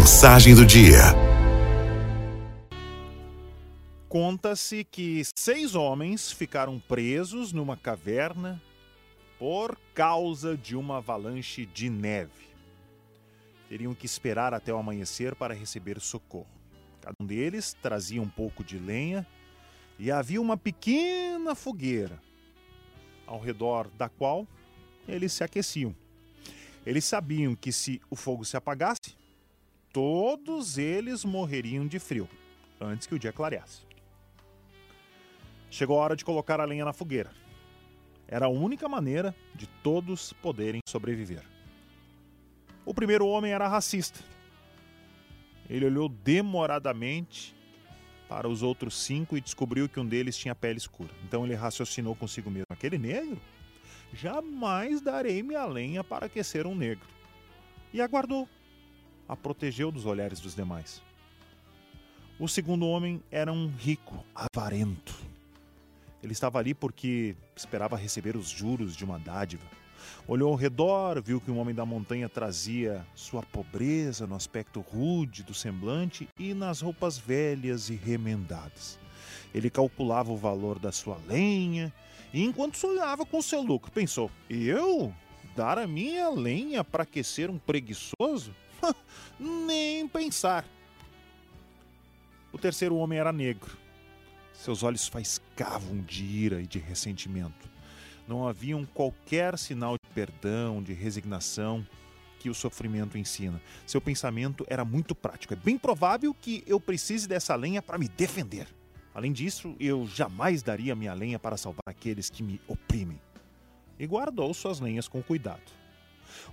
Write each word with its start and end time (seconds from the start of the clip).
Mensagem 0.00 0.54
do 0.54 0.64
dia. 0.64 0.96
Conta-se 4.08 4.82
que 4.82 5.22
seis 5.36 5.74
homens 5.74 6.32
ficaram 6.32 6.80
presos 6.80 7.52
numa 7.52 7.76
caverna 7.76 8.62
por 9.38 9.78
causa 9.92 10.56
de 10.56 10.74
uma 10.74 10.96
avalanche 10.96 11.66
de 11.66 11.90
neve. 11.90 12.48
Teriam 13.68 13.94
que 13.94 14.06
esperar 14.06 14.54
até 14.54 14.72
o 14.72 14.78
amanhecer 14.78 15.34
para 15.34 15.52
receber 15.52 16.00
socorro. 16.00 16.48
Cada 17.02 17.12
um 17.20 17.26
deles 17.26 17.76
trazia 17.82 18.22
um 18.22 18.28
pouco 18.28 18.64
de 18.64 18.78
lenha 18.78 19.26
e 19.98 20.10
havia 20.10 20.40
uma 20.40 20.56
pequena 20.56 21.54
fogueira, 21.54 22.18
ao 23.26 23.38
redor 23.38 23.86
da 23.98 24.08
qual 24.08 24.48
eles 25.06 25.34
se 25.34 25.44
aqueciam. 25.44 25.94
Eles 26.86 27.04
sabiam 27.04 27.54
que 27.54 27.70
se 27.70 28.00
o 28.08 28.16
fogo 28.16 28.46
se 28.46 28.56
apagasse, 28.56 29.19
todos 29.92 30.78
eles 30.78 31.24
morreriam 31.24 31.86
de 31.86 31.98
frio 31.98 32.28
antes 32.80 33.06
que 33.06 33.14
o 33.14 33.18
dia 33.18 33.32
clareasse. 33.32 33.82
Chegou 35.70 35.98
a 35.98 36.02
hora 36.02 36.16
de 36.16 36.24
colocar 36.24 36.60
a 36.60 36.64
lenha 36.64 36.84
na 36.84 36.92
fogueira. 36.92 37.30
Era 38.26 38.46
a 38.46 38.48
única 38.48 38.88
maneira 38.88 39.34
de 39.54 39.66
todos 39.82 40.32
poderem 40.34 40.80
sobreviver. 40.86 41.44
O 42.84 42.94
primeiro 42.94 43.26
homem 43.26 43.52
era 43.52 43.68
racista. 43.68 44.20
Ele 45.68 45.86
olhou 45.86 46.08
demoradamente 46.08 47.54
para 48.28 48.48
os 48.48 48.62
outros 48.62 48.94
cinco 48.94 49.36
e 49.36 49.40
descobriu 49.40 49.88
que 49.88 50.00
um 50.00 50.06
deles 50.06 50.36
tinha 50.36 50.54
pele 50.54 50.78
escura. 50.78 51.10
Então 51.24 51.44
ele 51.44 51.54
raciocinou 51.54 52.14
consigo 52.14 52.50
mesmo: 52.50 52.66
aquele 52.70 52.98
negro? 52.98 53.40
Jamais 54.12 55.00
darei 55.00 55.42
minha 55.42 55.64
lenha 55.66 56.02
para 56.02 56.26
aquecer 56.26 56.66
um 56.66 56.74
negro. 56.74 57.08
E 57.92 58.00
aguardou. 58.00 58.48
A 59.30 59.36
protegeu 59.36 59.92
dos 59.92 60.06
olhares 60.06 60.40
dos 60.40 60.56
demais. 60.56 61.00
O 62.36 62.48
segundo 62.48 62.84
homem 62.84 63.22
era 63.30 63.52
um 63.52 63.68
rico, 63.68 64.24
avarento. 64.34 65.14
Ele 66.20 66.32
estava 66.32 66.58
ali 66.58 66.74
porque 66.74 67.36
esperava 67.54 67.96
receber 67.96 68.34
os 68.34 68.48
juros 68.48 68.96
de 68.96 69.04
uma 69.04 69.20
dádiva. 69.20 69.62
Olhou 70.26 70.50
ao 70.50 70.56
redor, 70.56 71.22
viu 71.22 71.40
que 71.40 71.48
um 71.48 71.60
homem 71.60 71.72
da 71.72 71.86
montanha 71.86 72.28
trazia 72.28 73.06
sua 73.14 73.40
pobreza 73.40 74.26
no 74.26 74.34
aspecto 74.34 74.80
rude 74.80 75.44
do 75.44 75.54
semblante 75.54 76.28
e 76.36 76.52
nas 76.52 76.80
roupas 76.80 77.16
velhas 77.16 77.88
e 77.88 77.94
remendadas. 77.94 78.98
Ele 79.54 79.70
calculava 79.70 80.32
o 80.32 80.36
valor 80.36 80.80
da 80.80 80.90
sua 80.90 81.20
lenha 81.28 81.92
e, 82.34 82.42
enquanto 82.42 82.76
sonhava 82.76 83.24
com 83.24 83.40
seu 83.40 83.62
lucro, 83.62 83.92
pensou: 83.92 84.28
Eu? 84.48 85.14
Dar 85.54 85.78
a 85.78 85.86
minha 85.86 86.28
lenha 86.30 86.82
para 86.82 87.04
aquecer 87.04 87.48
um 87.48 87.58
preguiçoso? 87.58 88.52
Nem 89.38 90.08
pensar. 90.08 90.64
O 92.52 92.58
terceiro 92.58 92.96
homem 92.96 93.18
era 93.18 93.32
negro. 93.32 93.76
Seus 94.52 94.82
olhos 94.82 95.08
faiscavam 95.08 96.00
de 96.02 96.24
ira 96.24 96.60
e 96.60 96.66
de 96.66 96.78
ressentimento. 96.78 97.68
Não 98.28 98.46
haviam 98.46 98.84
qualquer 98.84 99.56
sinal 99.58 99.94
de 99.94 100.14
perdão, 100.14 100.82
de 100.82 100.92
resignação 100.92 101.86
que 102.38 102.50
o 102.50 102.54
sofrimento 102.54 103.18
ensina. 103.18 103.60
Seu 103.86 104.00
pensamento 104.00 104.64
era 104.68 104.84
muito 104.84 105.14
prático. 105.14 105.52
É 105.52 105.56
bem 105.56 105.78
provável 105.78 106.34
que 106.34 106.64
eu 106.66 106.80
precise 106.80 107.28
dessa 107.28 107.54
lenha 107.54 107.82
para 107.82 107.98
me 107.98 108.08
defender. 108.08 108.66
Além 109.14 109.32
disso, 109.32 109.74
eu 109.78 110.06
jamais 110.06 110.62
daria 110.62 110.94
minha 110.94 111.12
lenha 111.12 111.38
para 111.38 111.56
salvar 111.56 111.82
aqueles 111.86 112.30
que 112.30 112.42
me 112.42 112.60
oprimem. 112.66 113.20
E 113.98 114.06
guardou 114.06 114.52
suas 114.54 114.80
lenhas 114.80 115.08
com 115.08 115.22
cuidado. 115.22 115.72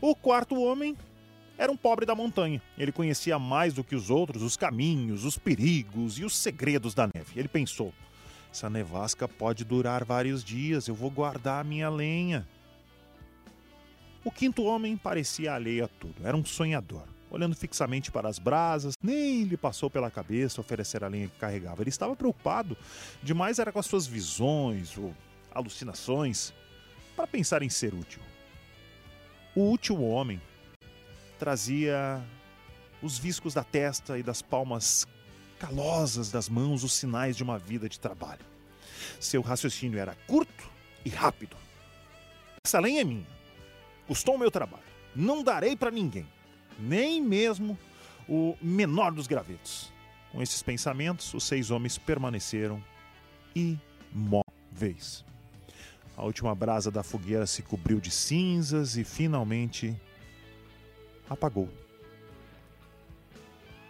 O 0.02 0.16
quarto 0.16 0.60
homem 0.62 0.98
era 1.58 1.72
um 1.72 1.78
pobre 1.78 2.06
da 2.06 2.14
montanha. 2.14 2.62
Ele 2.78 2.92
conhecia 2.92 3.40
mais 3.40 3.74
do 3.74 3.84
que 3.84 3.96
os 3.96 4.10
outros 4.10 4.44
os 4.44 4.56
caminhos, 4.56 5.24
os 5.24 5.38
perigos 5.38 6.20
e 6.20 6.24
os 6.24 6.36
segredos 6.36 6.94
da 6.94 7.10
neve. 7.14 7.38
Ele 7.40 7.48
pensou: 7.48 7.94
essa 8.52 8.70
nevasca 8.70 9.28
pode 9.28 9.64
durar 9.64 10.04
vários 10.04 10.44
dias, 10.44 10.88
eu 10.88 10.96
vou 10.96 11.10
guardar 11.10 11.62
a 11.62 11.64
minha 11.64 11.90
lenha. 11.90 12.48
O 14.24 14.32
quinto 14.32 14.64
homem 14.64 14.98
parecia 14.98 15.54
alheio 15.54 15.86
a 15.86 15.88
tudo, 15.88 16.16
era 16.26 16.36
um 16.36 16.44
sonhador. 16.44 17.04
Olhando 17.30 17.56
fixamente 17.56 18.10
para 18.10 18.30
as 18.30 18.40
brasas, 18.40 18.94
nem 19.04 19.44
lhe 19.44 19.58
passou 19.58 19.90
pela 19.90 20.10
cabeça 20.10 20.62
oferecer 20.62 21.04
a 21.04 21.08
lenha 21.08 21.28
que 21.28 21.38
carregava. 21.38 21.82
Ele 21.82 21.90
estava 21.90 22.16
preocupado 22.16 22.78
demais 23.22 23.60
era 23.60 23.72
com 23.72 23.80
as 23.80 23.86
suas 23.86 24.08
visões 24.08 24.98
ou 24.98 25.14
alucinações 25.54 26.54
para 27.16 27.28
pensar 27.28 27.62
em 27.62 27.70
ser 27.70 27.94
útil. 27.94 28.22
O 29.54 29.62
último 29.62 30.08
homem 30.08 30.42
trazia 31.38 32.24
os 33.02 33.18
viscos 33.18 33.54
da 33.54 33.64
testa 33.64 34.18
e 34.18 34.24
das 34.24 34.42
palmas 34.42 35.08
calosas 35.60 36.32
das 36.32 36.48
mãos 36.48 36.84
os 36.84 36.94
sinais 36.94 37.36
de 37.36 37.44
uma 37.44 37.58
vida 37.58 37.90
de 37.90 38.00
trabalho. 38.00 38.46
Seu 39.20 39.42
raciocínio 39.42 40.00
era 40.00 40.16
curto 40.28 40.70
e 41.04 41.10
rápido. 41.10 41.56
Essa 42.64 42.80
lenha 42.80 43.02
é 43.02 43.04
minha. 43.04 43.28
Custou 44.08 44.36
o 44.36 44.40
meu 44.40 44.52
trabalho. 44.52 44.84
Não 45.16 45.44
darei 45.44 45.76
para 45.76 45.90
ninguém, 45.90 46.28
nem 46.78 47.22
mesmo 47.22 47.78
o 48.28 48.56
menor 48.62 49.12
dos 49.12 49.26
gravetos. 49.26 49.92
Com 50.32 50.42
esses 50.42 50.62
pensamentos, 50.62 51.34
os 51.34 51.44
seis 51.44 51.72
homens 51.72 51.98
permaneceram 51.98 52.84
imóveis. 53.56 55.26
A 56.16 56.24
última 56.24 56.54
brasa 56.54 56.92
da 56.92 57.04
fogueira 57.04 57.48
se 57.48 57.62
cobriu 57.62 58.00
de 58.00 58.12
cinzas 58.12 58.98
e 58.98 59.04
finalmente 59.04 59.96
apagou. 61.30 61.70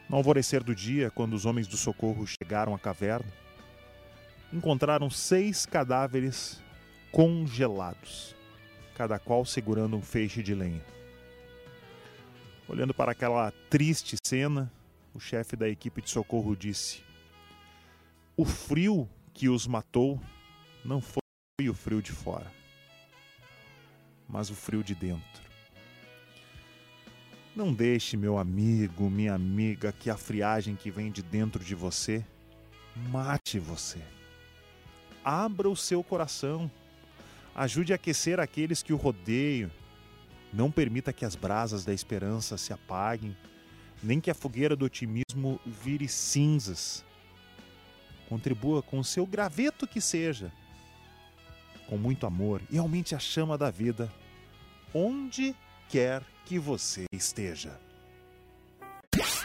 No 0.10 0.16
alvorecer 0.16 0.64
do 0.64 0.74
dia, 0.74 1.12
quando 1.12 1.34
os 1.34 1.46
homens 1.46 1.68
do 1.68 1.76
socorro 1.76 2.26
chegaram 2.26 2.74
à 2.74 2.80
caverna, 2.80 3.32
encontraram 4.52 5.10
seis 5.10 5.66
cadáveres 5.66 6.62
congelados, 7.12 8.36
cada 8.96 9.20
qual 9.20 9.44
segurando 9.46 9.98
um 9.98 10.02
feixe 10.02 10.42
de 10.42 10.56
lenha. 10.56 10.84
Olhando 12.68 12.94
para 12.94 13.12
aquela 13.12 13.52
triste 13.70 14.16
cena, 14.24 14.72
o 15.14 15.20
chefe 15.20 15.56
da 15.56 15.68
equipe 15.68 16.02
de 16.02 16.10
socorro 16.10 16.56
disse: 16.56 17.02
O 18.36 18.46
frio 18.46 19.10
que 19.34 19.50
os 19.50 19.68
matou 19.68 20.22
não 20.84 21.02
foi 21.02 21.68
o 21.70 21.74
frio 21.74 22.02
de 22.02 22.12
fora, 22.12 22.52
mas 24.28 24.50
o 24.50 24.56
frio 24.56 24.84
de 24.84 24.96
dentro. 24.96 25.47
Não 27.58 27.74
deixe, 27.74 28.16
meu 28.16 28.38
amigo, 28.38 29.10
minha 29.10 29.34
amiga, 29.34 29.92
que 29.92 30.12
a 30.12 30.16
friagem 30.16 30.76
que 30.76 30.92
vem 30.92 31.12
de 31.12 31.24
dentro 31.24 31.64
de 31.64 31.74
você 31.74 32.24
mate 33.10 33.58
você. 33.58 33.98
Abra 35.26 35.68
o 35.68 35.76
seu 35.76 36.04
coração. 36.04 36.70
Ajude 37.56 37.94
a 37.94 37.96
aquecer 37.96 38.40
aqueles 38.40 38.84
que 38.84 38.94
o 38.94 38.96
rodeiam. 38.96 39.72
Não 40.54 40.70
permita 40.70 41.12
que 41.12 41.26
as 41.26 41.36
brasas 41.36 41.84
da 41.84 41.92
esperança 41.92 42.60
se 42.60 42.74
apaguem, 42.74 43.36
nem 44.04 44.22
que 44.22 44.30
a 44.30 44.36
fogueira 44.36 44.76
do 44.76 44.86
otimismo 44.86 45.60
vire 45.66 46.08
cinzas. 46.08 47.04
Contribua 48.30 48.84
com 48.84 49.00
o 49.00 49.04
seu 49.04 49.26
graveto 49.26 49.88
que 49.88 50.00
seja, 50.00 50.54
com 51.88 51.98
muito 51.98 52.28
amor 52.28 52.62
e 52.70 52.78
aumente 52.78 53.16
a 53.16 53.20
chama 53.20 53.58
da 53.58 53.72
vida, 53.72 54.14
onde 54.94 55.56
quer 55.90 56.22
que 56.22 56.37
que 56.48 56.58
você 56.58 57.04
esteja. 57.12 57.78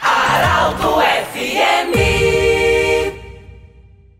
Araldo 0.01 1.01
FM 1.33 2.02